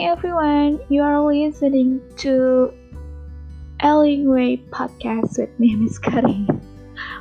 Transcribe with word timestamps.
Hi 0.00 0.16
everyone, 0.16 0.80
you 0.88 1.02
are 1.02 1.20
listening 1.20 2.00
to 2.24 2.72
Elling 3.80 4.32
Way 4.32 4.56
podcast 4.72 5.36
with 5.36 5.52
me, 5.60 5.76
Miss 5.76 6.00
Karin. 6.00 6.48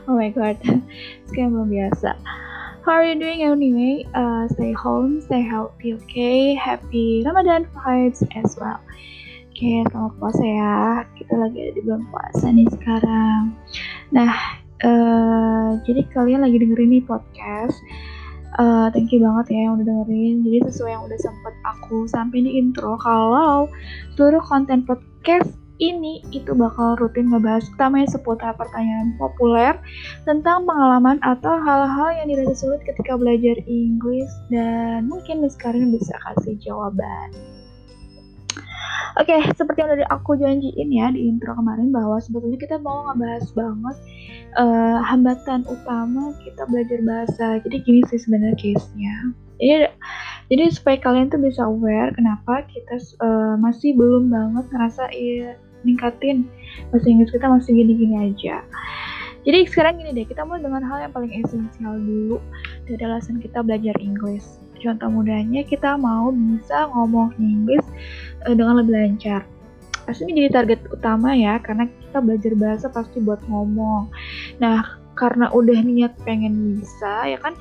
Oh 0.08 0.16
my 0.16 0.32
god, 0.32 0.56
sekarang 1.28 1.60
belum 1.60 1.76
biasa. 1.76 2.16
How 2.88 2.96
are 2.96 3.04
you 3.04 3.20
doing 3.20 3.44
anyway? 3.44 4.08
Uh, 4.16 4.48
stay 4.56 4.72
home, 4.72 5.20
stay 5.20 5.44
healthy, 5.44 5.92
okay? 6.00 6.56
Happy 6.56 7.20
Ramadan 7.28 7.68
vibes 7.76 8.24
as 8.40 8.56
well. 8.56 8.80
Oke, 9.52 9.60
okay, 9.60 9.84
selamat 9.92 10.16
puasa 10.16 10.44
ya. 10.48 11.04
Kita 11.20 11.36
lagi 11.36 11.60
ada 11.60 11.72
di 11.76 11.82
bulan 11.84 12.08
puasa 12.08 12.48
nih 12.48 12.68
sekarang. 12.80 13.60
Nah, 14.16 14.32
uh, 14.88 15.76
jadi 15.84 16.08
kalian 16.16 16.48
lagi 16.48 16.56
dengerin 16.64 16.96
nih 16.96 17.04
podcast 17.04 17.76
uh, 18.60 18.88
thank 18.92 19.10
you 19.16 19.24
banget 19.24 19.56
ya 19.56 19.60
yang 19.72 19.80
udah 19.80 19.88
dengerin 19.88 20.36
jadi 20.44 20.58
sesuai 20.68 20.92
yang 20.92 21.04
udah 21.08 21.20
sempet 21.20 21.56
aku 21.64 22.06
sampai 22.12 22.44
di 22.44 22.52
intro 22.60 23.00
kalau 23.00 23.72
seluruh 24.14 24.44
konten 24.44 24.84
podcast 24.84 25.56
ini 25.80 26.20
itu 26.36 26.52
bakal 26.52 27.00
rutin 27.00 27.32
ngebahas 27.32 27.64
utamanya 27.72 28.12
seputar 28.12 28.52
pertanyaan 28.60 29.16
populer 29.16 29.80
tentang 30.28 30.68
pengalaman 30.68 31.24
atau 31.24 31.56
hal-hal 31.56 32.20
yang 32.20 32.28
dirasa 32.28 32.68
sulit 32.68 32.84
ketika 32.84 33.16
belajar 33.16 33.56
Inggris 33.64 34.28
dan 34.52 35.08
mungkin 35.08 35.48
sekarang 35.48 35.96
bisa 35.96 36.12
kasih 36.28 36.60
jawaban. 36.60 37.32
Oke, 39.18 39.34
okay, 39.34 39.42
seperti 39.58 39.82
yang 39.82 39.98
udah 39.98 40.10
aku 40.14 40.38
janjiin 40.38 40.90
ya 40.94 41.10
di 41.10 41.26
intro 41.26 41.58
kemarin 41.58 41.90
bahwa 41.90 42.22
sebetulnya 42.22 42.62
kita 42.62 42.78
mau 42.78 43.10
ngebahas 43.10 43.50
banget 43.58 43.98
uh, 44.62 45.02
hambatan 45.02 45.66
utama 45.66 46.38
kita 46.46 46.62
belajar 46.70 47.00
bahasa. 47.02 47.46
Jadi 47.66 47.78
gini 47.82 48.02
sih 48.06 48.22
sebenarnya 48.22 48.58
case-nya. 48.62 49.34
Jadi 49.58 49.90
jadi 50.50 50.64
supaya 50.70 50.98
kalian 51.02 51.34
tuh 51.34 51.42
bisa 51.42 51.66
aware 51.66 52.14
kenapa 52.14 52.66
kita 52.70 53.02
uh, 53.22 53.58
masih 53.58 53.98
belum 53.98 54.30
banget 54.30 54.66
ngerasa 54.70 55.10
ya, 55.14 55.58
ningkatin 55.82 56.46
bahasa 56.94 57.08
Inggris 57.10 57.34
kita 57.34 57.50
masih 57.50 57.72
gini-gini 57.82 58.30
aja. 58.30 58.62
Jadi 59.48 59.66
sekarang 59.72 59.98
gini 59.98 60.12
deh, 60.14 60.28
kita 60.28 60.44
mulai 60.44 60.62
dengan 60.62 60.84
hal 60.84 61.10
yang 61.10 61.14
paling 61.16 61.32
esensial 61.34 61.96
dulu 61.96 62.38
dari 62.86 63.02
alasan 63.02 63.40
kita 63.40 63.64
belajar 63.64 63.96
Inggris. 63.98 64.59
Contoh 64.80 65.10
mudahnya 65.12 65.62
kita 65.68 66.00
mau 66.00 66.32
bisa 66.32 66.88
ngomong 66.92 67.36
Inggris 67.38 67.86
uh, 68.48 68.56
dengan 68.56 68.80
lebih 68.80 68.96
lancar. 68.96 69.44
Pasti 70.08 70.26
ini 70.26 70.44
jadi 70.48 70.64
target 70.64 70.80
utama 70.90 71.36
ya 71.38 71.62
karena 71.62 71.86
kita 71.86 72.18
belajar 72.24 72.54
bahasa 72.58 72.88
pasti 72.90 73.22
buat 73.22 73.44
ngomong. 73.46 74.10
Nah 74.64 74.98
karena 75.20 75.52
udah 75.52 75.80
niat 75.84 76.16
pengen 76.24 76.80
bisa 76.80 77.28
ya 77.28 77.38
kan 77.44 77.54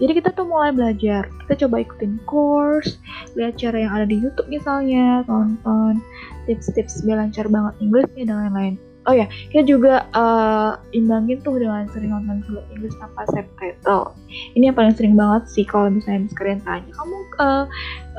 jadi 0.00 0.16
kita 0.16 0.32
tuh 0.32 0.48
mulai 0.48 0.72
belajar. 0.72 1.28
Kita 1.44 1.66
coba 1.66 1.84
ikutin 1.84 2.20
course 2.24 2.96
lihat 3.36 3.60
cara 3.60 3.84
yang 3.84 3.92
ada 3.92 4.06
di 4.08 4.16
YouTube 4.16 4.48
misalnya 4.48 5.24
tonton 5.28 6.00
tips-tips 6.48 7.04
biar 7.04 7.20
lancar 7.20 7.48
banget 7.52 7.74
Inggrisnya 7.84 8.24
dan 8.28 8.36
lain-lain 8.48 8.74
oh 9.08 9.14
ya 9.14 9.26
kita 9.48 9.64
juga 9.64 10.04
uh, 10.12 10.76
imbangin 10.92 11.40
tuh 11.40 11.56
dengan 11.56 11.88
sering 11.88 12.12
nonton 12.12 12.44
film 12.44 12.64
Inggris 12.76 12.96
tanpa 13.00 13.24
subtitle. 13.32 14.12
Ini 14.58 14.72
yang 14.72 14.76
paling 14.76 14.94
sering 14.96 15.14
banget 15.16 15.48
sih 15.48 15.64
kalau 15.64 15.88
misalnya 15.88 16.28
kalian 16.36 16.60
tanya 16.66 16.92
kamu 16.92 17.16
uh, 17.40 17.64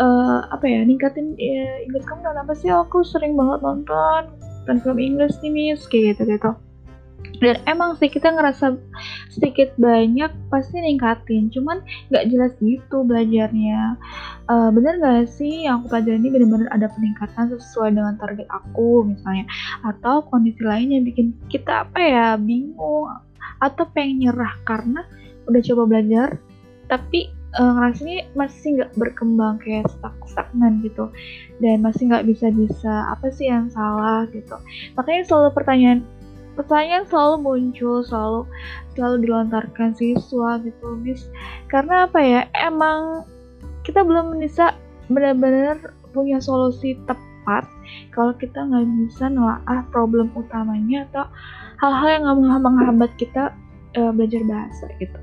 uh, 0.01 0.39
apa 0.49 0.65
ya 0.65 0.81
ningkatin 0.81 1.37
uh, 1.37 1.77
Inggris 1.85 2.05
kamu 2.07 2.21
kenapa 2.25 2.53
sih? 2.57 2.69
Aku 2.71 3.05
sering 3.05 3.37
banget 3.37 3.61
nonton 3.61 4.21
nonton 4.65 4.77
film 4.81 4.97
Inggris 5.01 5.37
nih 5.41 5.51
miss 5.51 5.89
kayak 5.89 6.17
gitu 6.17 6.37
gitu 6.37 6.51
dan 7.41 7.57
emang 7.65 7.97
sih 7.97 8.05
kita 8.05 8.29
ngerasa 8.29 8.77
sedikit 9.33 9.73
banyak 9.81 10.29
pasti 10.53 10.77
ningkatin. 10.77 11.49
Cuman 11.49 11.81
nggak 12.13 12.29
jelas 12.29 12.53
gitu 12.61 13.01
belajarnya. 13.01 13.97
Uh, 14.45 14.69
bener 14.69 15.01
gak 15.01 15.31
sih 15.31 15.65
yang 15.65 15.81
aku 15.81 15.95
pelajari 15.95 16.21
ini 16.21 16.29
bener-bener 16.29 16.69
ada 16.69 16.85
peningkatan 16.93 17.49
sesuai 17.57 17.97
dengan 17.97 18.13
target 18.21 18.45
aku 18.45 19.09
misalnya? 19.09 19.49
Atau 19.81 20.29
kondisi 20.29 20.61
lain 20.61 20.93
yang 20.93 21.03
bikin 21.03 21.33
kita 21.49 21.89
apa 21.89 21.97
ya 21.97 22.27
bingung 22.37 23.09
atau 23.57 23.83
pengen 23.89 24.29
nyerah 24.29 24.53
karena 24.65 25.01
udah 25.49 25.61
coba 25.65 25.83
belajar 25.89 26.37
tapi 26.89 27.33
uh, 27.57 27.73
ngerasanya 27.77 28.29
masih 28.37 28.77
nggak 28.77 28.91
berkembang 29.01 29.57
kayak 29.65 29.89
stuck 29.89 30.13
stagnan 30.29 30.85
gitu. 30.85 31.09
Dan 31.57 31.81
masih 31.81 32.05
nggak 32.05 32.29
bisa 32.29 32.53
bisa 32.53 33.09
apa 33.09 33.33
sih 33.33 33.49
yang 33.49 33.65
salah 33.73 34.29
gitu. 34.29 34.53
Makanya 34.93 35.25
selalu 35.25 35.49
pertanyaan 35.57 36.05
pertanyaan 36.55 37.07
selalu 37.07 37.35
muncul 37.41 38.03
selalu 38.03 38.41
selalu 38.93 39.15
dilontarkan 39.27 39.95
siswa 39.95 40.59
gitu 40.61 40.87
bis 41.01 41.27
karena 41.71 42.05
apa 42.05 42.19
ya 42.19 42.41
emang 42.59 43.23
kita 43.87 44.03
belum 44.03 44.37
bisa 44.37 44.75
benar-benar 45.07 45.79
punya 46.11 46.37
solusi 46.43 46.99
tepat 47.07 47.65
kalau 48.11 48.35
kita 48.35 48.59
nggak 48.61 48.85
bisa 49.07 49.31
nelaah 49.31 49.81
problem 49.89 50.29
utamanya 50.37 51.07
atau 51.11 51.25
hal-hal 51.81 52.09
yang 52.21 52.25
menghambat 52.61 53.11
kita 53.17 53.55
uh, 53.97 54.11
belajar 54.13 54.43
bahasa 54.45 54.85
gitu. 55.01 55.17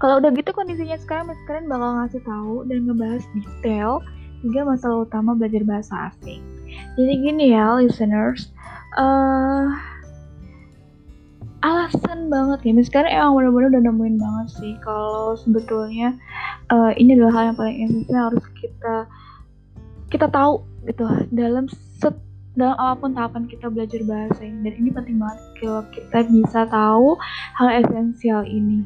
Kalau 0.00 0.16
udah 0.20 0.32
gitu 0.32 0.50
kondisinya 0.56 0.96
sekarang 0.96 1.32
sekarang 1.44 1.68
bakal 1.68 2.00
ngasih 2.00 2.22
tahu 2.24 2.54
dan 2.68 2.88
ngebahas 2.88 3.24
detail 3.36 4.00
tiga 4.40 4.64
masalah 4.64 5.04
utama 5.04 5.36
belajar 5.36 5.60
bahasa 5.64 6.12
asing. 6.12 6.40
Jadi 6.96 7.12
gini 7.20 7.52
ya 7.52 7.76
listeners 7.76 8.48
uh, 8.96 9.66
alasan 11.60 12.32
banget 12.32 12.58
ya. 12.64 12.72
Sekarang 12.82 13.10
emang 13.12 13.32
bener-bener 13.36 13.68
udah 13.76 13.82
nemuin 13.92 14.16
banget 14.16 14.46
sih 14.56 14.72
kalau 14.80 15.36
sebetulnya 15.36 16.16
uh, 16.72 16.92
ini 16.96 17.14
adalah 17.14 17.32
hal 17.36 17.44
yang 17.52 17.58
paling 17.58 17.76
esensial 17.84 18.24
harus 18.32 18.44
kita 18.56 18.96
kita 20.10 20.26
tahu 20.26 20.64
gitu 20.88 21.04
dalam 21.30 21.70
set 21.70 22.16
dalam 22.58 22.74
apa 22.82 22.98
pun 22.98 23.14
tahapan 23.14 23.44
kita 23.46 23.70
belajar 23.70 24.00
bahasa 24.08 24.40
ini. 24.42 24.58
Dan 24.66 24.74
ini 24.82 24.90
penting 24.90 25.16
banget 25.20 25.38
kalau 25.60 25.82
kita 25.92 26.18
bisa 26.26 26.60
tahu 26.66 27.08
hal 27.60 27.68
esensial 27.84 28.42
ini. 28.48 28.82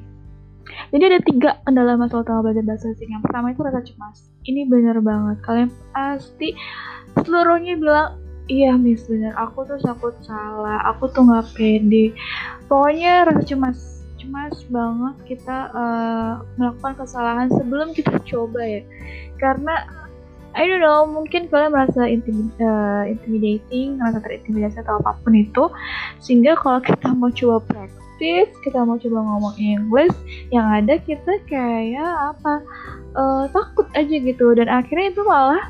Jadi 0.91 1.03
ada 1.07 1.21
tiga 1.21 1.51
kendala 1.65 1.97
masalah 1.97 2.25
utama 2.25 2.41
belajar 2.51 2.65
bahasa 2.65 2.93
asing. 2.93 3.13
Yang 3.13 3.23
pertama 3.29 3.47
itu 3.53 3.61
rasa 3.61 3.81
cemas. 3.85 4.19
Ini 4.49 4.61
bener 4.69 4.97
banget. 5.05 5.37
Kalian 5.45 5.71
pasti 5.93 6.57
seluruhnya 7.21 7.77
bilang 7.77 8.24
iya 8.49 8.77
miss 8.77 9.07
bener. 9.09 9.33
Aku 9.37 9.65
tuh 9.65 9.81
takut 9.81 10.15
salah. 10.25 10.81
Aku 10.95 11.09
tuh 11.13 11.25
nggak 11.25 11.49
pede. 11.57 12.13
Pokoknya 12.69 13.29
rasa 13.29 13.43
cemas 13.45 13.79
cemas 14.25 14.57
banget 14.73 15.37
kita 15.37 15.69
uh, 15.77 16.41
melakukan 16.57 17.05
kesalahan 17.05 17.49
sebelum 17.53 17.93
kita 17.93 18.17
coba 18.25 18.61
ya. 18.65 18.83
Karena 19.37 19.85
I 20.55 20.71
don't 20.71 20.81
know 20.81 21.03
mungkin 21.05 21.51
kalian 21.51 21.75
merasa 21.75 22.07
uh, 22.07 23.05
intimidating 23.11 23.99
merasa 23.99 24.23
terintimidasi 24.23 24.81
atau 24.87 25.03
apa 25.03 25.19
pun 25.21 25.35
itu. 25.35 25.69
Sehingga 26.23 26.57
kalau 26.57 26.81
kita 26.81 27.13
mau 27.13 27.29
coba 27.29 27.61
praktis 27.69 28.49
kita 28.63 28.87
mau 28.87 28.97
coba 28.97 29.19
ngomong 29.21 29.55
English 29.59 30.15
yang 30.55 30.71
ada 30.71 30.97
kita 31.03 31.43
kayak 31.51 32.33
apa 32.33 32.63
uh, 33.19 33.45
takut 33.51 33.85
aja 33.99 34.15
gitu. 34.15 34.55
Dan 34.55 34.71
akhirnya 34.71 35.11
itu 35.11 35.23
malah 35.27 35.69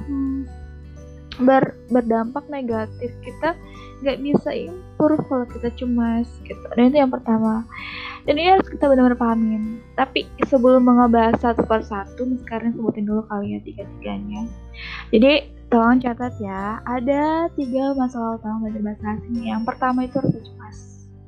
ber, 1.42 1.74
berdampak 1.90 2.46
negatif 2.46 3.10
kita 3.24 3.58
nggak 4.04 4.20
bisa 4.20 4.50
improve 4.52 5.24
kalau 5.26 5.46
kita 5.48 5.72
cemas 5.80 6.28
gitu. 6.44 6.66
Dan 6.76 6.92
itu 6.92 7.00
yang 7.00 7.12
pertama. 7.12 7.64
Dan 8.28 8.36
ini 8.40 8.56
harus 8.56 8.68
kita 8.68 8.88
benar-benar 8.88 9.16
pahamin. 9.16 9.80
Tapi 9.96 10.28
sebelum 10.48 10.84
mengebahas 10.84 11.40
satu 11.40 11.64
per 11.64 11.80
satu 11.84 12.24
sekarang 12.44 12.76
sebutin 12.76 13.08
dulu 13.08 13.24
kali 13.28 13.56
ya 13.56 13.60
tiga-tiganya. 13.64 14.44
Jadi 15.08 15.32
tolong 15.72 15.98
catat 15.98 16.36
ya 16.38 16.78
ada 16.84 17.48
tiga 17.56 17.96
masalah 17.96 18.36
utama 18.38 18.68
belajar 18.68 18.82
bahasa 18.84 19.04
asing 19.18 19.42
yang 19.42 19.62
pertama 19.64 20.04
itu 20.04 20.20
rasa 20.20 20.38
cemas. 20.38 20.78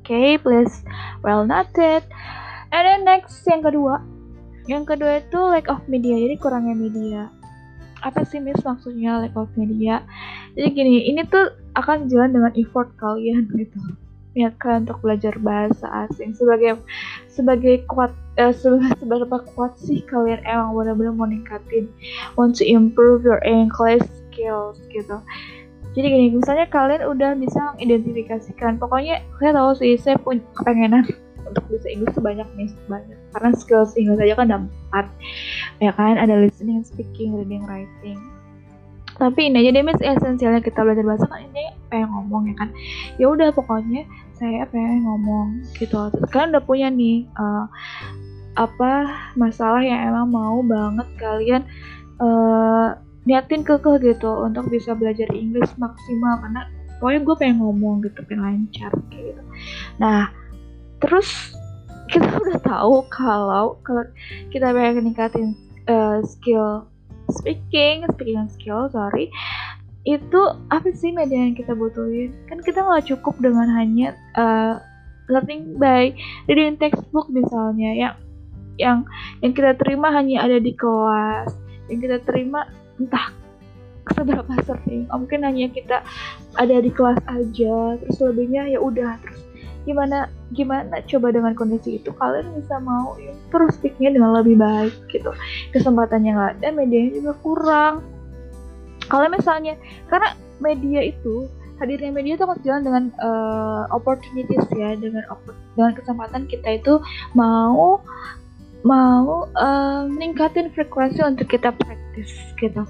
Oke 0.05 0.13
okay, 0.13 0.31
please. 0.39 0.77
Well 1.25 1.49
noted. 1.49 2.05
And 2.71 2.83
then 2.85 3.01
next 3.09 3.43
yang 3.49 3.65
kedua. 3.65 4.05
Yang 4.67 4.95
kedua 4.95 5.23
itu 5.23 5.39
lack 5.39 5.71
of 5.71 5.83
media 5.87 6.19
jadi 6.19 6.37
kurangnya 6.43 6.75
media 6.75 7.31
apa 8.03 8.25
sih 8.29 8.43
Miss 8.43 8.61
maksudnya 8.65 9.23
lack 9.25 9.37
of 9.37 9.49
media? 9.57 10.05
Jadi 10.59 10.69
gini 10.73 10.95
ini 11.09 11.25
tuh 11.29 11.53
akan 11.77 12.09
jalan 12.09 12.33
dengan 12.37 12.53
effort 12.57 12.93
kalian 13.01 13.49
gitu. 13.57 13.79
Niat 14.37 14.61
kalian 14.61 14.85
untuk 14.85 15.01
belajar 15.01 15.35
bahasa 15.41 15.87
asing. 16.09 16.37
Sebagai 16.37 16.81
sebagai 17.31 17.85
kuat 17.89 18.13
eh, 18.37 18.53
seberapa 18.53 19.41
kuat 19.57 19.77
sih 19.81 20.05
kalian 20.05 20.45
emang 20.45 20.77
benar-benar 20.77 21.13
mau 21.17 21.29
ningkatin? 21.29 21.89
Want 22.37 22.57
to 22.61 22.65
improve 22.69 23.25
your 23.25 23.41
English 23.49 24.05
skills 24.29 24.77
gitu. 24.93 25.17
Jadi 25.97 26.07
gini 26.13 26.27
misalnya 26.37 26.69
kalian 26.69 27.09
udah 27.09 27.33
bisa 27.41 27.73
mengidentifikasikan. 27.73 28.77
Pokoknya 28.77 29.25
saya 29.41 29.57
tahu 29.57 29.73
sih 29.81 29.97
saya 29.97 30.21
punya 30.21 30.45
kepengenan 30.53 31.09
untuk 31.49 31.65
bisa 31.73 31.89
Inggris 31.89 32.13
sebanyak 32.13 32.49
nih 32.59 32.69
banyak. 32.85 33.19
Karena 33.33 33.51
skills 33.57 33.97
Inggris 33.97 34.21
aja 34.21 34.35
kan 34.37 34.53
ada 34.53 34.59
empat 34.61 35.07
ya 35.83 35.93
kan 35.93 36.17
ada 36.17 36.41
listening 36.41 36.83
speaking 36.85 37.37
reading 37.37 37.65
writing. 37.69 38.19
Tapi 39.17 39.49
ini 39.49 39.65
aja 39.65 39.81
deh 39.81 39.85
esensialnya 40.05 40.61
kita 40.61 40.85
belajar 40.85 41.05
bahasa 41.05 41.25
kan 41.25 41.41
ini 41.41 41.73
pengen 41.89 42.13
ngomong 42.13 42.53
ya 42.53 42.55
kan? 42.61 42.69
Ya 43.17 43.27
udah 43.33 43.49
pokoknya 43.57 44.05
saya 44.37 44.69
pengen 44.69 45.09
ngomong 45.09 45.65
gitu. 45.81 46.13
Kalian 46.29 46.53
udah 46.53 46.65
punya 46.65 46.89
nih 46.93 47.25
uh, 47.41 47.65
apa 48.57 48.93
masalah 49.37 49.81
yang 49.81 50.13
emang 50.13 50.29
mau 50.33 50.61
banget 50.61 51.09
kalian 51.17 51.63
uh, 52.21 52.97
niatin 53.25 53.65
kekeh 53.65 53.97
gitu 54.05 54.45
untuk 54.45 54.69
bisa 54.69 54.93
belajar 54.93 55.33
Inggris 55.33 55.73
maksimal. 55.81 56.37
Karena 56.45 56.69
pokoknya 57.01 57.21
gue 57.25 57.37
pengen 57.41 57.59
ngomong 57.65 58.05
gitu 58.05 58.21
pengen 58.29 58.45
lancar 58.45 58.93
kayak 59.09 59.33
gitu. 59.33 59.43
Nah 59.97 60.29
terus 61.01 61.57
kita 62.13 62.37
udah 62.45 62.61
tahu 62.61 63.01
kalau 63.09 63.81
kalau 63.81 64.05
kita 64.53 64.77
pengen 64.77 65.09
ningkatin 65.09 65.57
uh, 65.87 66.19
skill 66.23 66.87
speaking 67.31 68.07
speaking 68.15 68.47
skill 68.51 68.91
sorry. 68.91 69.31
Itu 70.07 70.55
apa 70.71 70.87
sih 70.95 71.11
media 71.11 71.43
yang 71.43 71.59
kita 71.59 71.75
butuhin? 71.75 72.31
Kan 72.47 72.63
kita 72.63 72.87
nggak 72.87 73.11
cukup 73.11 73.35
dengan 73.43 73.67
hanya 73.75 74.15
uh, 74.39 74.79
learning 75.27 75.79
by 75.79 76.15
reading 76.47 76.79
textbook 76.79 77.27
misalnya 77.31 77.91
yang 77.95 78.15
yang 78.77 78.99
yang 79.43 79.53
kita 79.57 79.75
terima 79.81 80.13
hanya 80.13 80.47
ada 80.47 80.59
di 80.61 80.73
kelas 80.77 81.51
yang 81.91 81.99
kita 81.99 82.23
terima 82.23 82.69
entah 83.01 83.33
seberapa 84.15 84.53
sering 84.63 85.11
oh, 85.11 85.19
mungkin 85.19 85.43
hanya 85.43 85.67
kita 85.73 86.07
ada 86.55 86.77
di 86.79 86.91
kelas 86.95 87.19
aja 87.27 87.99
terus 87.99 88.19
lebihnya 88.23 88.71
ya 88.71 88.79
udah 88.79 89.19
terus 89.19 89.41
gimana 89.87 90.29
gimana 90.53 91.01
coba 91.07 91.31
dengan 91.31 91.55
kondisi 91.55 92.03
itu? 92.03 92.11
Kalian 92.13 92.59
bisa 92.59 92.83
mau 92.83 93.15
terus 93.55 93.79
speaknya 93.79 94.13
dengan 94.19 94.37
lebih 94.37 94.59
baik 94.59 94.95
gitu. 95.15 95.31
Kesempatannya 95.71 96.35
nggak 96.35 96.53
ada 96.61 96.69
medianya 96.75 97.23
juga 97.23 97.33
kurang. 97.41 97.95
Kalau 99.07 99.31
misalnya 99.31 99.79
karena 100.11 100.35
media 100.59 101.07
itu 101.07 101.47
hadirnya 101.79 102.11
media 102.13 102.35
itu 102.35 102.45
akan 102.45 102.59
jalan 102.65 102.83
dengan 102.83 103.05
uh, 103.21 103.85
opportunities 103.93 104.65
ya 104.73 104.97
dengan 104.97 105.23
dengan 105.77 105.93
kesempatan 105.95 106.49
kita 106.49 106.81
itu 106.81 106.99
mau 107.37 108.01
mau 108.87 109.51
uh, 109.59 110.07
meningkatin 110.09 110.73
frekuensi 110.73 111.21
untuk 111.21 111.51
kita 111.51 111.75
praktis 111.75 112.33
gitu 112.57 112.87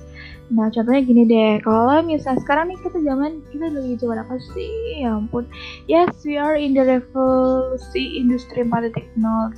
Nah 0.46 0.70
contohnya 0.70 1.02
gini 1.02 1.22
deh, 1.26 1.58
kalau 1.66 1.98
misalnya 2.06 2.38
sekarang 2.46 2.70
nih 2.70 2.78
kita 2.87 2.98
zaman 3.02 3.43
kita 3.50 3.66
lagi 3.66 3.94
zaman 3.98 4.19
apa 4.22 4.34
sih? 4.54 4.70
Ya 5.02 5.19
ampun, 5.19 5.44
yes 5.90 6.22
we 6.22 6.38
are 6.38 6.54
in 6.54 6.70
the 6.70 6.87
revolusi 6.87 8.14
industri 8.14 8.62
4.0 8.62 8.94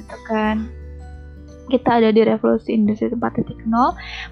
gitu 0.01 0.17
kan. 0.25 0.65
Kita 1.69 2.01
ada 2.01 2.09
di 2.09 2.25
revolusi 2.25 2.73
industri 2.73 3.13
4.0 3.13 3.69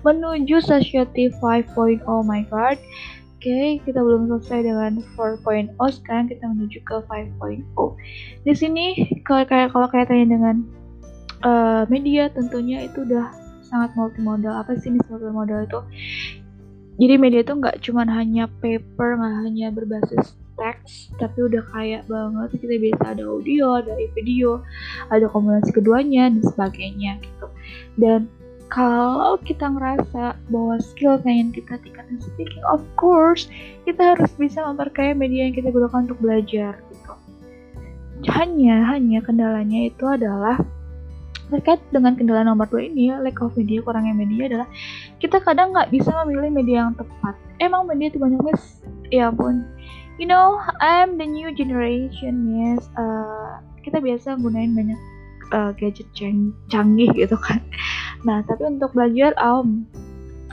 menuju 0.01 0.57
society 0.65 1.29
5.0 1.29 2.09
oh 2.09 2.25
my 2.25 2.41
god. 2.49 2.81
Oke, 3.37 3.53
okay, 3.53 3.69
kita 3.85 4.01
belum 4.01 4.33
selesai 4.33 4.65
dengan 4.65 5.05
4.0, 5.15 5.77
sekarang 5.77 6.27
kita 6.33 6.45
menuju 6.57 6.81
ke 6.89 7.05
5.0. 7.05 7.69
Di 8.49 8.55
sini 8.57 8.97
kalau 9.29 9.45
kayak 9.45 9.77
kalau 9.77 9.93
kaitannya 9.93 10.27
dengan 10.33 10.57
uh, 11.45 11.85
media 11.93 12.33
tentunya 12.33 12.89
itu 12.89 13.05
udah 13.05 13.29
sangat 13.67 13.93
multimodal. 13.93 14.57
Apa 14.57 14.79
sih 14.81 14.89
ini 14.95 15.05
multimodal 15.13 15.69
itu? 15.69 15.81
Jadi 16.97 17.15
media 17.21 17.45
itu 17.45 17.53
nggak 17.53 17.85
cuma 17.85 18.09
hanya 18.09 18.49
paper 18.65 19.21
nggak 19.21 19.37
hanya 19.45 19.67
berbasis 19.69 20.33
teks 20.57 21.13
tapi 21.21 21.45
udah 21.45 21.63
kayak 21.77 22.09
banget. 22.09 22.49
Kita 22.57 22.75
bisa 22.81 23.05
ada 23.13 23.25
audio 23.29 23.85
ada 23.85 23.93
video 24.17 24.65
ada 25.13 25.29
kombinasi 25.29 25.71
keduanya 25.77 26.33
dan 26.33 26.43
sebagainya 26.43 27.21
gitu. 27.21 27.47
Dan 28.01 28.21
kalau 28.73 29.39
kita 29.47 29.71
ngerasa 29.71 30.35
bahwa 30.51 30.75
skill 30.83 31.23
yang 31.23 31.55
kita 31.55 31.79
tingkatin 31.85 32.19
speaking 32.19 32.65
of 32.67 32.83
course 32.99 33.47
kita 33.87 34.17
harus 34.17 34.33
bisa 34.35 34.59
memperkaya 34.67 35.15
media 35.15 35.47
yang 35.47 35.55
kita 35.55 35.71
gunakan 35.71 36.09
untuk 36.09 36.19
belajar 36.19 36.81
gitu. 36.91 37.13
Hanya 38.33 38.97
hanya 38.97 39.21
kendalanya 39.23 39.87
itu 39.87 40.05
adalah 40.09 40.59
terkait 41.47 41.79
dengan 41.95 42.19
kendala 42.19 42.43
nomor 42.43 42.67
dua 42.67 42.91
ini 42.91 43.15
lack 43.23 43.39
of 43.39 43.55
media 43.55 43.79
kurangnya 43.79 44.19
media 44.19 44.51
adalah 44.51 44.69
kita 45.23 45.41
kadang 45.41 45.73
nggak 45.73 45.89
bisa 45.93 46.13
memilih 46.25 46.51
media 46.53 46.77
yang 46.87 46.95
tepat. 46.95 47.35
Emang 47.57 47.89
media 47.89 48.13
itu 48.13 48.21
banyak 48.21 48.41
miss 48.45 48.85
ya 49.09 49.31
pun 49.31 49.63
you 50.19 50.27
know 50.27 50.59
I'm 50.81 51.17
the 51.17 51.29
new 51.29 51.53
generation 51.53 52.53
yes. 52.53 52.89
Uh, 52.97 53.61
kita 53.85 54.03
biasa 54.03 54.41
gunain 54.43 54.75
banyak 54.75 55.01
uh, 55.55 55.71
gadget 55.77 56.09
cang 56.17 56.53
canggih 56.73 57.13
gitu 57.15 57.37
kan. 57.39 57.63
Nah 58.25 58.43
tapi 58.45 58.67
untuk 58.67 58.93
belajar 58.97 59.37
um 59.39 59.87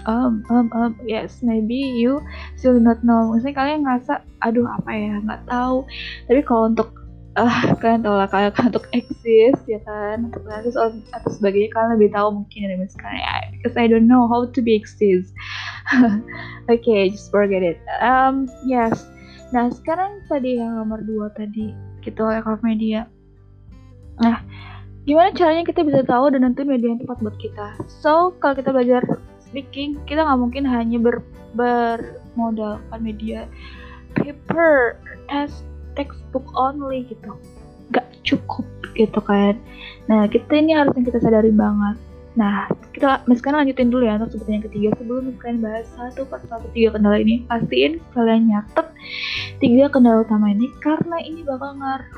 um 0.03 0.43
um 0.51 0.67
um 0.75 0.91
yes 1.07 1.39
maybe 1.41 1.75
you 1.75 2.21
still 2.59 2.77
not 2.77 3.01
know. 3.01 3.33
Misalnya 3.33 3.55
kalian 3.57 3.79
ngerasa 3.87 4.21
aduh 4.43 4.67
apa 4.67 4.91
ya? 4.91 5.15
Nggak 5.23 5.43
tahu. 5.47 5.87
Tapi 6.29 6.41
kalau 6.45 6.71
untuk 6.71 7.02
uh, 7.37 7.73
kalian 7.81 8.05
tahu 8.05 8.15
lah 8.17 8.29
kalian 8.29 8.53
untuk 8.69 8.85
eksis 8.93 9.57
ya 9.65 9.79
kan? 9.85 10.29
Untuk 10.29 10.45
eksis 10.45 10.77
atau 10.77 11.29
sebagainya 11.29 11.69
kalian 11.73 11.91
lebih 11.97 12.09
tahu 12.13 12.27
mungkin 12.43 12.69
dari 12.69 12.87
sekarang 12.89 13.19
ya 13.21 13.35
because 13.53 13.75
I 13.77 13.85
don't 13.89 14.05
know 14.05 14.29
how 14.29 14.45
to 14.45 14.59
be 14.61 14.77
eksis 14.77 15.33
okay 16.73 17.09
just 17.09 17.33
forget 17.33 17.65
it. 17.65 17.77
Um 18.01 18.49
yes. 18.65 19.07
Nah 19.53 19.69
sekarang 19.73 20.25
tadi 20.29 20.57
yang 20.61 20.77
nomor 20.77 21.01
dua 21.01 21.29
tadi 21.33 21.73
gitu 22.05 22.23
ekor 22.29 22.61
media. 22.61 23.09
Nah 24.21 24.41
gimana 25.03 25.35
caranya 25.35 25.67
kita 25.67 25.83
bisa 25.83 26.01
tahu 26.05 26.31
dan 26.31 26.47
nentuin 26.47 26.69
media 26.69 26.93
yang 26.93 27.01
tepat 27.01 27.17
buat 27.21 27.37
kita? 27.41 27.67
So 28.01 28.33
kalau 28.39 28.55
kita 28.57 28.69
belajar 28.71 29.01
speaking 29.41 29.99
kita 30.05 30.23
nggak 30.23 30.39
mungkin 30.39 30.63
hanya 30.65 30.97
ber 31.01 31.21
bermodalkan 31.53 33.01
media. 33.01 33.45
Paper 34.13 35.01
as 35.33 35.65
textbook 35.93 36.45
only 36.55 37.05
gitu. 37.07 37.33
Gak 37.91 38.07
cukup 38.25 38.65
gitu 38.93 39.19
kan. 39.25 39.57
Nah 40.09 40.29
kita 40.29 40.59
ini 40.59 40.77
harus 40.77 40.93
yang 40.93 41.05
kita 41.05 41.19
sadari 41.21 41.49
banget. 41.49 41.97
Nah 42.33 42.65
kita 42.93 43.21
sekarang 43.37 43.65
lanjutin 43.65 43.93
dulu 43.93 44.05
ya 44.05 44.17
untuk 44.17 44.37
sebutan 44.37 44.61
yang 44.61 44.65
ketiga. 44.69 44.87
Sebelum 44.97 45.23
kalian 45.37 45.59
bahas 45.61 45.85
satu 45.93 46.25
per 46.25 46.41
satu 46.49 46.65
tiga 46.73 46.97
kendala 46.97 47.17
ini 47.21 47.45
pastiin 47.49 48.01
kalian 48.13 48.49
nyatet 48.49 48.87
tiga 49.61 49.85
kendala 49.89 50.25
utama 50.25 50.49
ini 50.49 50.69
karena 50.81 51.17
ini 51.21 51.41
bakal 51.45 51.77
ngaruh 51.77 52.09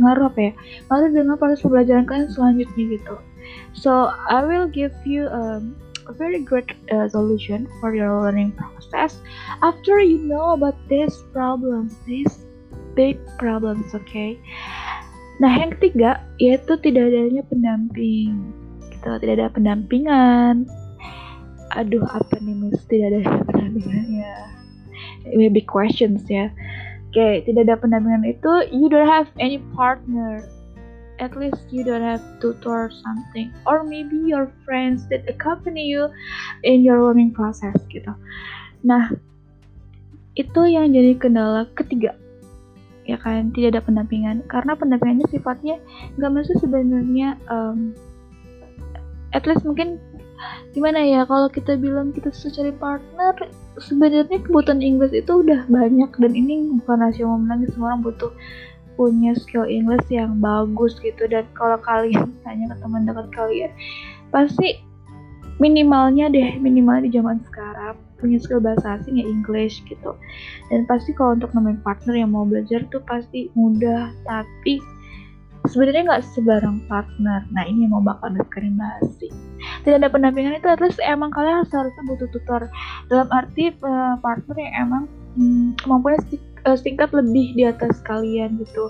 ngaruh 0.00 0.24
apa 0.28 0.40
ya? 0.40 0.52
Ngaruh 0.88 1.08
dengan 1.12 1.36
proses 1.36 1.60
pembelajaran 1.64 2.04
kalian 2.08 2.28
selanjutnya 2.32 2.84
gitu. 2.96 3.16
So 3.76 4.08
I 4.32 4.40
will 4.40 4.72
give 4.72 4.96
you 5.04 5.28
um, 5.28 5.76
a 6.08 6.12
very 6.12 6.40
great 6.40 6.68
uh, 6.92 7.08
solution 7.08 7.68
for 7.80 7.94
your 7.94 8.12
learning 8.20 8.52
process 8.52 9.20
after 9.62 10.00
you 10.00 10.18
know 10.18 10.52
about 10.52 10.76
these 10.88 11.16
problems 11.32 11.96
these 12.04 12.43
big 12.94 13.18
problems, 13.36 13.92
oke? 13.94 14.06
Okay? 14.06 14.38
Nah, 15.42 15.50
yang 15.50 15.74
ketiga 15.78 16.22
yaitu 16.38 16.78
tidak 16.78 17.10
adanya 17.10 17.42
pendamping. 17.50 18.54
Gitu, 18.90 19.10
tidak 19.18 19.34
ada 19.34 19.48
pendampingan. 19.50 20.64
Aduh, 21.74 22.06
apa 22.06 22.38
nih 22.38 22.54
Miss? 22.54 22.86
Tidak 22.86 23.06
ada 23.10 23.20
pendampingan 23.50 24.06
ya. 24.22 24.36
Maybe 25.34 25.64
questions 25.66 26.22
ya. 26.30 26.54
Oke, 27.10 27.18
okay, 27.18 27.34
tidak 27.46 27.70
ada 27.70 27.76
pendampingan 27.82 28.26
itu 28.26 28.52
you 28.70 28.86
don't 28.86 29.10
have 29.10 29.26
any 29.42 29.58
partner. 29.74 30.46
At 31.22 31.38
least 31.38 31.70
you 31.70 31.86
don't 31.86 32.02
have 32.02 32.22
tutor 32.42 32.90
or 32.90 32.90
something 32.90 33.54
or 33.70 33.86
maybe 33.86 34.18
your 34.18 34.50
friends 34.66 35.06
that 35.14 35.22
accompany 35.30 35.86
you 35.86 36.10
in 36.66 36.82
your 36.82 36.98
learning 36.98 37.30
process 37.30 37.78
gitu. 37.86 38.10
Nah, 38.82 39.14
itu 40.34 40.60
yang 40.66 40.90
jadi 40.90 41.14
kendala 41.14 41.70
ketiga 41.78 42.18
ya 43.04 43.16
kan 43.20 43.52
tidak 43.52 43.78
ada 43.78 43.82
pendampingan. 43.84 44.44
Karena 44.48 44.76
pendampingannya 44.76 45.28
sifatnya 45.28 45.76
nggak 46.16 46.30
mesti 46.32 46.54
sebenarnya 46.60 47.36
um, 47.48 47.92
at 49.36 49.44
least 49.44 49.64
mungkin 49.64 50.00
gimana 50.76 51.00
ya 51.00 51.24
kalau 51.24 51.48
kita 51.48 51.78
bilang 51.78 52.12
kita 52.12 52.28
cari 52.34 52.74
partner 52.74 53.32
sebenarnya 53.80 54.42
kebutuhan 54.42 54.82
Inggris 54.82 55.12
itu 55.12 55.44
udah 55.44 55.68
banyak. 55.68 56.10
Dan 56.18 56.32
ini 56.32 56.74
bukan 56.82 57.04
rahasia 57.04 57.24
umum 57.28 57.48
lagi 57.48 57.68
semua 57.72 57.94
orang 57.94 58.02
butuh 58.04 58.32
punya 58.94 59.34
skill 59.34 59.66
Inggris 59.66 60.04
yang 60.08 60.40
bagus 60.42 60.96
gitu. 61.00 61.28
Dan 61.28 61.44
kalau 61.52 61.78
kalian 61.80 62.34
tanya 62.44 62.72
ke 62.72 62.76
teman 62.80 63.06
dekat 63.06 63.28
kalian 63.32 63.72
pasti 64.34 64.82
minimalnya 65.62 66.26
deh 66.26 66.58
minimal 66.58 66.98
di 67.06 67.14
zaman 67.14 67.38
sekarang 67.46 67.94
punya 68.24 68.40
skill 68.40 68.64
bahasa 68.64 68.96
asing 68.96 69.20
ya 69.20 69.26
English 69.28 69.84
gitu. 69.84 70.16
Dan 70.72 70.88
pasti 70.88 71.12
kalau 71.12 71.36
untuk 71.36 71.52
nemuin 71.52 71.84
partner 71.84 72.16
yang 72.16 72.32
mau 72.32 72.48
belajar 72.48 72.80
tuh 72.88 73.04
pasti 73.04 73.52
mudah 73.52 74.08
tapi 74.24 74.80
sebenarnya 75.68 76.08
nggak 76.08 76.24
sebarang 76.32 76.88
partner. 76.88 77.44
Nah 77.52 77.64
ini 77.68 77.84
yang 77.84 77.92
mau 77.92 78.04
bakal 78.04 78.32
sekarang 78.48 78.80
bahas 78.80 79.04
sih 79.20 79.28
tidak 79.84 80.04
ada 80.04 80.08
pendampingan 80.12 80.56
itu 80.60 80.68
terus 80.76 80.96
emang 81.04 81.32
kalian 81.32 81.64
harusnya 81.64 82.02
butuh 82.08 82.28
tutor. 82.32 82.62
Dalam 83.08 83.28
arti 83.32 83.72
uh, 83.84 84.16
partner 84.20 84.56
yang 84.56 84.74
emang 84.88 85.04
hmm, 85.36 85.76
kemampuannya 85.80 86.20
uh, 86.64 86.78
tingkat 86.80 87.10
lebih 87.12 87.52
di 87.56 87.64
atas 87.68 88.00
kalian 88.04 88.60
gitu. 88.60 88.88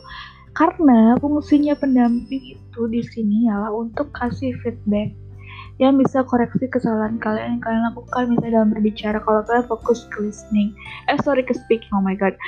Karena 0.55 1.19
fungsinya 1.19 1.75
pendamping 1.75 2.55
itu 2.55 2.81
di 2.87 3.03
sini 3.03 3.51
adalah 3.51 3.75
untuk 3.75 4.15
kasih 4.15 4.55
feedback 4.63 5.11
yang 5.83 5.99
bisa 5.99 6.23
koreksi 6.23 6.71
kesalahan 6.71 7.19
kalian 7.19 7.59
yang 7.59 7.63
kalian 7.63 7.83
lakukan 7.91 8.31
misalnya 8.31 8.63
dalam 8.63 8.71
berbicara. 8.71 9.19
Kalau 9.19 9.43
kalian 9.43 9.67
fokus 9.67 10.07
ke 10.15 10.19
listening. 10.23 10.71
Eh 11.11 11.19
sorry 11.27 11.43
ke 11.43 11.51
speaking. 11.51 11.91
Oh 11.91 12.05
my 12.05 12.15
god. 12.15 12.39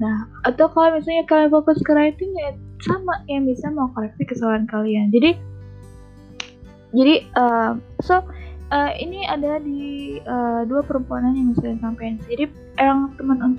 Nah 0.00 0.28
atau 0.44 0.68
kalau 0.68 1.00
misalnya 1.00 1.24
kalian 1.24 1.48
fokus 1.48 1.80
ke 1.80 1.92
writing 1.96 2.32
ya 2.36 2.52
sama 2.84 3.24
yang 3.32 3.48
bisa 3.48 3.72
mau 3.72 3.88
koreksi 3.96 4.28
kesalahan 4.28 4.68
kalian. 4.68 5.08
Jadi 5.08 5.40
jadi 6.94 7.14
uh, 7.34 7.72
so 8.04 8.20
uh, 8.70 8.92
ini 9.00 9.24
ada 9.26 9.58
di 9.64 10.20
uh, 10.28 10.62
dua 10.68 10.84
perempuan 10.84 11.32
yang 11.32 11.56
bisa 11.56 11.72
sampaikan. 11.80 12.20
Jadi 12.28 12.64
yang 12.74 13.14
teman 13.14 13.54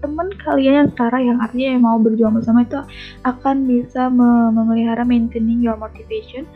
teman 0.00 0.28
kalian 0.40 0.74
yang 0.84 0.88
setara 0.88 1.20
yang 1.20 1.36
artinya 1.36 1.68
yang 1.76 1.84
mau 1.84 2.00
berjuang 2.00 2.32
bersama 2.32 2.64
itu 2.64 2.80
akan 3.28 3.68
bisa 3.68 4.08
memelihara 4.08 5.04
maintaining 5.04 5.60
your 5.60 5.76
motivation 5.76 6.48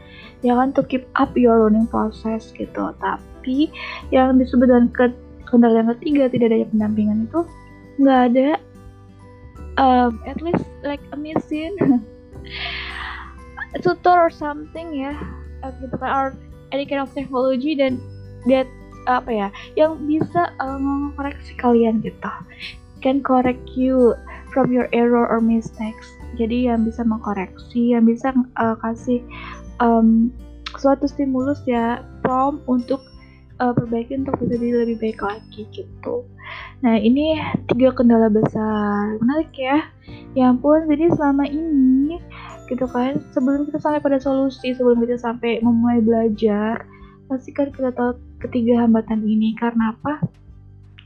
ya 0.42 0.54
kan 0.54 0.70
to 0.74 0.82
keep 0.86 1.06
up 1.18 1.32
your 1.34 1.58
learning 1.58 1.86
process 1.90 2.50
gitu. 2.54 2.94
Tapi 3.02 3.72
yang 4.14 4.38
disebut 4.38 4.68
dengan 4.70 4.86
ke 4.92 5.10
kendala 5.48 5.80
yang 5.80 5.90
ketiga 5.96 6.28
tidak 6.28 6.52
adanya 6.52 6.68
pendampingan 6.68 7.18
itu 7.24 7.40
nggak 7.98 8.20
ada 8.30 8.48
um, 9.80 10.20
at 10.28 10.38
least 10.44 10.62
like 10.84 11.00
a 11.10 11.16
missing 11.16 11.74
tutor 13.84 14.18
or 14.18 14.30
something 14.30 14.92
ya 14.92 15.16
gitu 15.80 15.96
kan 15.96 16.10
or 16.12 16.26
any 16.70 16.84
kind 16.84 17.00
of 17.00 17.10
technology 17.16 17.74
dan 17.74 17.96
that 18.46 18.68
apa 19.08 19.30
ya 19.32 19.48
yang 19.74 19.96
bisa 20.04 20.52
mengoreksi 20.60 21.56
kalian 21.56 22.04
gitu. 22.04 22.28
Can 23.00 23.24
correct 23.24 23.72
you 23.72 24.12
from 24.52 24.74
your 24.74 24.90
error 24.92 25.24
or 25.24 25.40
mistakes. 25.40 26.12
Jadi 26.36 26.68
yang 26.68 26.84
bisa 26.84 27.06
mengkoreksi 27.06 27.96
yang 27.96 28.04
bisa 28.04 28.36
uh, 28.60 28.76
kasih 28.84 29.24
um, 29.82 30.30
suatu 30.76 31.08
stimulus 31.08 31.62
ya 31.64 32.04
prom 32.22 32.60
untuk 32.68 33.02
uh, 33.62 33.72
perbaiki 33.74 34.20
untuk 34.20 34.36
bisa 34.38 34.54
jadi 34.58 34.84
lebih 34.84 34.96
baik 35.00 35.20
lagi 35.22 35.62
gitu. 35.74 36.26
Nah 36.82 36.96
ini 36.98 37.38
tiga 37.70 37.94
kendala 37.94 38.30
besar. 38.30 39.18
Menarik 39.22 39.52
ya. 39.56 39.88
Ya 40.36 40.50
ampun 40.52 40.86
jadi 40.86 41.10
selama 41.14 41.48
ini 41.48 42.20
gitu 42.68 42.84
kan 42.84 43.16
sebelum 43.32 43.64
kita 43.64 43.80
sampai 43.80 44.00
pada 44.04 44.20
solusi 44.20 44.76
sebelum 44.76 45.00
kita 45.00 45.16
sampai 45.16 45.64
memulai 45.64 46.04
belajar 46.04 46.84
pasti 47.32 47.48
kan 47.56 47.72
kita 47.72 47.92
tahu 47.96 48.16
ketiga 48.44 48.84
hambatan 48.84 49.24
ini. 49.24 49.56
Karena 49.56 49.96
apa? 49.96 50.22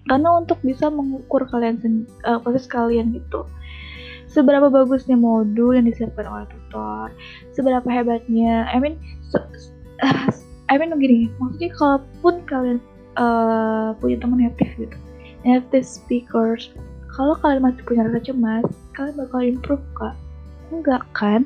Karena 0.03 0.43
untuk 0.43 0.59
bisa 0.67 0.91
mengukur 0.91 1.47
kalian 1.47 1.79
uh, 2.27 2.43
proses 2.43 2.67
kalian 2.67 3.15
gitu 3.15 3.47
seberapa 4.33 4.73
bagusnya 4.73 5.15
modul 5.15 5.77
yang 5.77 5.85
disiapkan 5.85 6.25
oleh 6.25 6.49
tutor 6.49 7.13
seberapa 7.53 7.85
hebatnya 7.87 8.67
I 8.73 8.81
mean 8.81 8.97
so, 9.29 9.39
uh, 10.03 10.29
I 10.73 10.81
mean 10.81 10.97
gini 10.97 11.29
maksudnya 11.37 11.71
kalaupun 11.77 12.35
kalian 12.49 12.79
uh, 13.21 13.93
punya 14.01 14.17
teman 14.19 14.41
native 14.41 14.73
gitu 14.75 14.97
native 15.45 15.85
speakers 15.85 16.73
kalau 17.13 17.37
kalian 17.45 17.61
masih 17.61 17.85
punya 17.85 18.09
rasa 18.09 18.21
cemas 18.25 18.67
kalian 18.97 19.17
bakal 19.21 19.41
improve 19.45 19.85
kak. 19.97 20.17
Enggak 20.73 21.05
kan? 21.13 21.45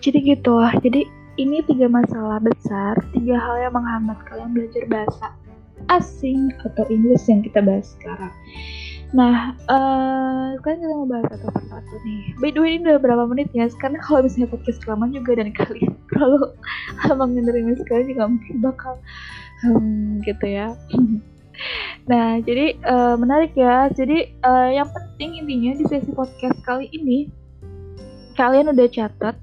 Jadi 0.00 0.24
gitu 0.24 0.56
jadi 0.80 1.04
ini 1.36 1.60
tiga 1.66 1.90
masalah 1.90 2.38
besar, 2.38 2.96
tiga 3.12 3.36
hal 3.36 3.68
yang 3.68 3.74
menghambat 3.74 4.18
kalian 4.30 4.54
belajar 4.54 4.84
bahasa 4.86 5.26
asing 5.92 6.48
atau 6.64 6.86
Inggris 6.88 7.26
yang 7.28 7.44
kita 7.44 7.60
bahas 7.60 7.92
sekarang. 7.98 8.32
Nah, 9.14 9.54
uh, 9.70 10.58
sekarang 10.58 10.82
kita 10.82 10.94
mau 10.98 11.06
bahas 11.06 11.30
satu 11.30 11.46
persatu 11.54 11.94
nih. 12.02 12.34
By 12.42 12.50
the 12.50 12.58
way, 12.58 12.74
ini 12.74 12.90
udah 12.90 12.98
berapa 12.98 13.24
menit 13.30 13.46
ya? 13.54 13.70
Karena 13.78 14.02
kalau 14.02 14.26
misalnya 14.26 14.50
podcast 14.50 14.82
kelamaan 14.82 15.14
juga 15.14 15.38
dan 15.38 15.54
kalian 15.54 15.94
kalau 16.18 16.50
abang 17.06 17.38
dengerin 17.38 17.78
sekarang 17.78 18.10
juga 18.10 18.26
mungkin 18.26 18.54
bakal 18.58 18.98
hmm, 19.62 20.18
gitu 20.26 20.46
ya. 20.50 20.74
nah, 22.10 22.42
jadi 22.42 22.74
uh, 22.82 23.14
menarik 23.14 23.54
ya. 23.54 23.86
Jadi 23.94 24.34
uh, 24.42 24.74
yang 24.74 24.90
penting 24.90 25.46
intinya 25.46 25.78
di 25.78 25.84
sesi 25.86 26.10
podcast 26.10 26.58
kali 26.66 26.90
ini 26.90 27.30
kalian 28.34 28.74
udah 28.74 28.90
catat 28.90 29.38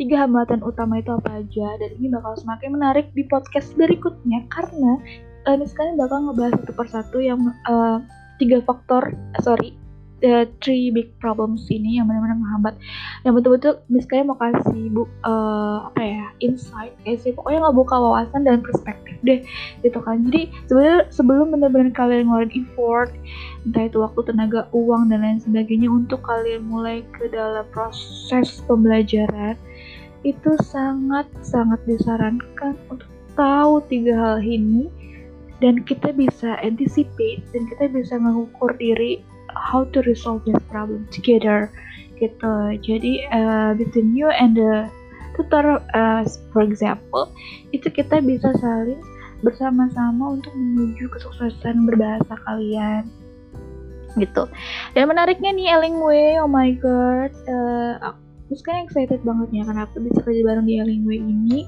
tiga 0.00 0.24
hambatan 0.24 0.64
utama 0.64 0.96
itu 0.96 1.12
apa 1.12 1.44
aja 1.44 1.76
dan 1.76 1.90
ini 2.00 2.08
bakal 2.08 2.32
semakin 2.40 2.72
menarik 2.72 3.12
di 3.12 3.20
podcast 3.28 3.76
berikutnya 3.76 4.48
karena 4.48 4.96
uh, 5.44 5.60
sekarang 5.60 6.00
bakal 6.00 6.24
ngebahas 6.24 6.56
satu 6.56 6.72
persatu 6.72 7.18
yang 7.20 7.36
uh, 7.68 8.00
tiga 8.40 8.64
faktor 8.64 9.12
uh, 9.12 9.42
sorry 9.44 9.76
the 10.20 10.48
three 10.60 10.92
big 10.92 11.08
problems 11.18 11.66
ini 11.72 11.96
yang 11.96 12.06
benar-benar 12.06 12.36
menghambat. 12.36 12.74
Yang 13.24 13.32
betul-betul 13.40 13.72
misalnya 13.88 14.24
mau 14.28 14.38
kasih 14.38 14.92
bu 14.92 15.08
uh, 15.24 15.88
apa 15.88 16.00
ya 16.00 16.26
insight 16.44 16.92
ya 17.08 17.16
sih 17.16 17.32
pokoknya 17.32 17.68
nggak 17.68 17.76
buka 17.76 17.96
wawasan 17.96 18.44
dan 18.44 18.60
perspektif 18.60 19.16
deh 19.24 19.40
gitu 19.80 19.98
kan. 20.04 20.20
Jadi 20.28 20.52
sebenarnya 20.68 21.08
sebelum 21.08 21.56
benar-benar 21.56 21.92
kalian 21.96 22.28
ngeluarin 22.28 22.52
effort 22.52 23.10
entah 23.64 23.84
itu 23.88 23.98
waktu 24.00 24.20
tenaga 24.28 24.60
uang 24.72 25.08
dan 25.12 25.24
lain 25.24 25.40
sebagainya 25.40 25.88
untuk 25.88 26.20
kalian 26.24 26.64
mulai 26.68 27.04
ke 27.16 27.28
dalam 27.32 27.64
proses 27.72 28.60
pembelajaran 28.68 29.56
itu 30.20 30.52
sangat 30.60 31.24
sangat 31.40 31.80
disarankan 31.88 32.76
untuk 32.92 33.08
tahu 33.32 33.80
tiga 33.88 34.12
hal 34.20 34.38
ini 34.44 34.92
dan 35.60 35.84
kita 35.84 36.12
bisa 36.16 36.56
anticipate 36.64 37.44
dan 37.52 37.68
kita 37.68 37.92
bisa 37.92 38.16
mengukur 38.16 38.72
diri 38.80 39.20
how 39.52 39.84
to 39.92 40.00
resolve 40.08 40.42
this 40.48 40.58
problem 40.72 41.04
together 41.12 41.68
gitu. 42.20 42.52
Jadi 42.80 43.24
uh, 43.32 43.76
between 43.76 44.12
you 44.16 44.28
and 44.28 44.56
the 44.56 44.88
tutor 45.36 45.80
uh, 45.96 46.22
for 46.52 46.64
example 46.64 47.32
itu 47.72 47.88
kita 47.88 48.20
bisa 48.20 48.52
saling 48.60 49.00
bersama-sama 49.40 50.36
untuk 50.36 50.52
menuju 50.52 51.08
kesuksesan 51.16 51.88
berbahasa 51.88 52.36
kalian 52.44 53.08
gitu. 54.18 54.44
Dan 54.92 55.08
menariknya 55.08 55.54
nih 55.54 55.66
Ellingway 55.70 56.36
oh 56.42 56.50
my 56.50 56.74
god 56.76 57.32
uh, 57.48 58.12
aku 58.50 58.52
sekarang 58.58 58.84
excited 58.84 59.22
banget 59.22 59.62
ya 59.62 59.62
aku 59.64 60.02
bisa 60.02 60.18
kerja 60.26 60.42
bareng 60.44 60.66
di 60.66 60.82
Ellingway 60.82 61.20
ini? 61.22 61.64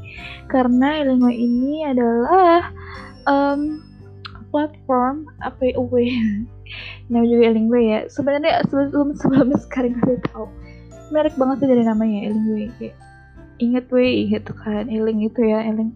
Karena 0.50 1.00
Ellingway 1.00 1.38
ini 1.38 1.86
adalah 1.86 2.74
um, 3.26 3.82
platform 4.52 5.26
apa 5.40 5.72
nama 7.10 7.24
juga 7.24 7.42
Elingway 7.52 7.84
ya 7.88 8.00
sebenarnya 8.08 8.64
sebelum 8.68 9.16
sebelum 9.16 9.48
sekarang 9.68 9.98
udah 10.00 10.20
tahu 10.32 10.46
menarik 11.12 11.34
banget 11.36 11.56
sih 11.64 11.68
dari 11.68 11.84
namanya 11.84 12.18
Elingway 12.32 12.66
kayak 12.80 12.96
inget 13.60 13.86
way 13.92 14.26
gitu 14.28 14.52
kan 14.64 14.88
Eling 14.88 15.24
itu 15.24 15.40
ya 15.44 15.64
Eling 15.64 15.92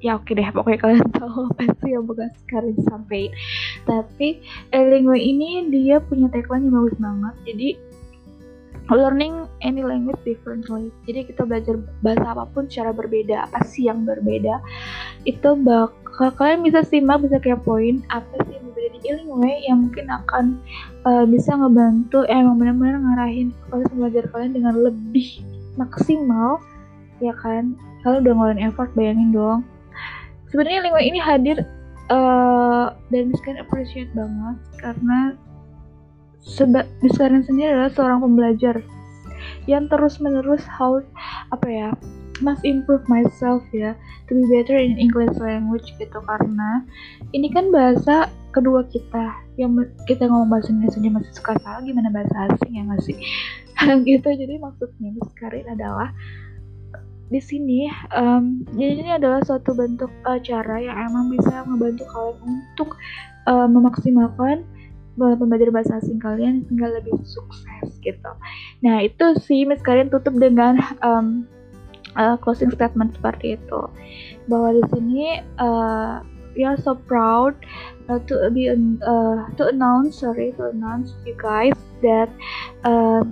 ya 0.00 0.16
oke 0.16 0.32
deh 0.32 0.46
pokoknya 0.54 0.78
kalian 0.80 1.08
tahu 1.18 1.50
apa 1.52 1.64
sih 1.82 1.90
yang 1.92 2.04
bakal 2.08 2.28
sekarang 2.46 2.72
disampaikan 2.78 3.36
tapi 3.84 4.40
Elingway 4.72 5.20
ini 5.20 5.68
dia 5.68 6.00
punya 6.00 6.30
tagline 6.32 6.70
yang 6.70 6.74
bagus 6.80 6.96
banget 6.96 7.34
jadi 7.44 7.68
learning 8.90 9.46
any 9.62 9.86
language 9.86 10.18
differently. 10.26 10.90
Jadi 11.06 11.30
kita 11.30 11.46
belajar 11.46 11.78
bahasa 12.02 12.34
apa 12.34 12.44
pun 12.50 12.66
secara 12.66 12.90
berbeda. 12.90 13.46
Apa 13.46 13.62
sih 13.62 13.86
yang 13.86 14.02
berbeda? 14.02 14.58
Itu 15.22 15.54
bakal 16.10 16.30
kalian 16.36 16.60
bisa 16.66 16.82
simak, 16.82 17.22
bisa 17.22 17.38
kepoin 17.38 18.02
apa 18.10 18.34
sih 18.44 18.58
yang 18.58 18.64
berbeda 18.70 18.88
di 18.92 19.00
Illinois 19.06 19.58
yang 19.64 19.78
mungkin 19.88 20.06
akan 20.10 20.44
uh, 21.06 21.24
bisa 21.24 21.54
ngebantu 21.54 22.26
eh, 22.26 22.36
emang 22.36 22.58
benar-benar 22.58 22.98
ngarahin 22.98 23.54
proses 23.70 23.88
belajar 23.94 24.26
kalian 24.34 24.52
dengan 24.58 24.74
lebih 24.76 25.40
maksimal. 25.78 26.58
Ya 27.22 27.32
kan? 27.40 27.78
Kalian 28.04 28.26
udah 28.26 28.32
ngeluarin 28.32 28.62
effort 28.64 28.90
bayangin 28.96 29.32
dong 29.32 29.64
sebenarnya 30.50 30.82
Illinois 30.82 31.06
ini 31.06 31.20
hadir 31.22 31.58
uh, 32.10 32.92
dan 33.08 33.30
sekarang 33.38 33.62
appreciate 33.64 34.10
banget 34.12 34.58
karena 34.82 35.18
Seba 36.40 36.88
sekarang 37.04 37.44
sendiri 37.44 37.68
adalah 37.68 37.92
seorang 37.92 38.24
pembelajar 38.24 38.80
yang 39.68 39.86
terus 39.92 40.16
menerus 40.18 40.64
how 40.64 40.98
apa 41.52 41.68
ya 41.68 41.88
must 42.40 42.64
improve 42.64 43.04
myself 43.12 43.60
ya 43.76 43.92
to 44.30 44.38
be 44.38 44.46
better 44.46 44.78
in 44.78 44.94
English 44.94 45.34
language 45.42 45.90
gitu 45.98 46.18
karena 46.22 46.86
ini 47.34 47.50
kan 47.50 47.74
bahasa 47.74 48.30
kedua 48.54 48.86
kita 48.86 49.34
yang 49.58 49.74
kita 50.06 50.30
ngomong 50.30 50.54
bahasa 50.54 50.70
Indonesia 50.70 51.10
masih 51.10 51.32
suka 51.34 51.58
salah 51.60 51.82
gimana 51.82 52.14
bahasa 52.14 52.54
asing 52.54 52.78
ya 52.78 52.82
nggak 52.86 53.02
sih 53.02 53.18
gitu 54.08 54.28
jadi 54.30 54.54
maksudnya 54.62 55.10
sekarang 55.34 55.66
adalah 55.66 56.14
di 57.30 57.38
sini 57.38 57.86
um, 58.14 58.66
jadi 58.74 58.92
ini 59.02 59.10
adalah 59.14 59.42
suatu 59.46 59.74
bentuk 59.74 60.10
uh, 60.26 60.38
cara 60.42 60.82
yang 60.82 60.98
emang 61.10 61.30
bisa 61.30 61.62
membantu 61.66 62.06
kalian 62.10 62.38
untuk 62.46 62.98
uh, 63.46 63.66
memaksimalkan 63.70 64.66
pembelajaran 65.18 65.74
bahasa 65.74 66.00
asing 66.00 66.16
kalian 66.16 66.64
sehingga 66.64 66.88
lebih 66.96 67.12
sukses 67.28 67.92
gitu. 68.00 68.32
Nah 68.80 69.04
itu 69.04 69.36
sih 69.42 69.68
Miss 69.68 69.84
kalian 69.84 70.08
tutup 70.08 70.32
dengan 70.40 70.80
um, 71.04 71.44
uh, 72.16 72.36
closing 72.38 72.70
statement 72.70 73.14
seperti 73.14 73.58
itu. 73.58 73.80
Bahwa 74.48 74.74
di 74.74 74.82
sini 74.90 75.44
uh, 75.58 76.24
we 76.56 76.66
are 76.66 76.78
so 76.80 76.94
proud 76.94 77.54
uh, 78.08 78.18
to 78.26 78.50
be 78.50 78.70
uh, 78.70 79.38
to 79.54 79.62
announce 79.70 80.22
sorry 80.22 80.50
to 80.58 80.70
announce 80.74 81.14
you 81.22 81.34
guys 81.38 81.74
that 82.02 82.30
uh, 82.82 83.22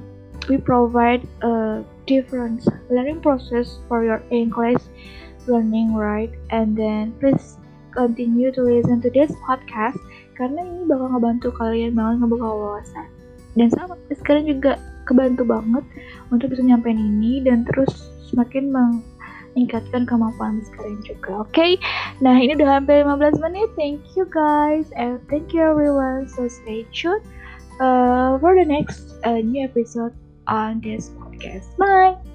we 0.46 0.56
provide 0.56 1.22
a 1.42 1.82
different 2.06 2.64
learning 2.88 3.20
process 3.20 3.82
for 3.90 4.04
your 4.04 4.22
English 4.30 4.80
learning 5.48 5.96
right? 5.96 6.30
And 6.50 6.76
then 6.76 7.16
please 7.18 7.58
continue 7.90 8.52
to 8.52 8.60
listen 8.62 9.00
to 9.02 9.10
this 9.10 9.32
podcast 9.48 9.98
karena 10.38 10.62
ini 10.62 10.86
bakal 10.86 11.18
ngebantu 11.18 11.48
kalian 11.58 11.98
banget 11.98 12.22
ngebuka 12.22 12.46
wawasan. 12.46 13.08
Dan 13.58 13.74
sama 13.74 13.98
sekarang 14.12 14.46
juga 14.46 14.78
kebantu 15.02 15.42
banget 15.42 15.82
untuk 16.30 16.52
bisa 16.54 16.62
nyampein 16.62 17.00
ini 17.00 17.42
dan 17.42 17.66
terus 17.66 18.12
semakin 18.28 18.70
meningkatkan 18.70 20.04
kemampuan 20.04 20.62
Karin 20.76 21.00
juga. 21.02 21.42
Oke, 21.42 21.50
okay? 21.50 21.72
nah 22.20 22.36
ini 22.36 22.54
udah 22.54 22.78
hampir 22.78 23.02
15 23.02 23.40
menit. 23.40 23.68
Thank 23.74 24.04
you 24.14 24.28
guys 24.28 24.92
and 24.94 25.18
thank 25.32 25.56
you 25.56 25.64
everyone. 25.64 26.28
So 26.28 26.46
stay 26.46 26.84
tuned 26.92 27.24
uh, 27.80 28.36
for 28.38 28.54
the 28.54 28.66
next 28.68 29.16
uh, 29.24 29.40
new 29.40 29.64
episode 29.64 30.12
on 30.46 30.84
this 30.84 31.10
podcast. 31.16 31.72
Bye. 31.80 32.27